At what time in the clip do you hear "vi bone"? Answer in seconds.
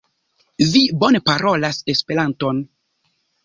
0.69-1.21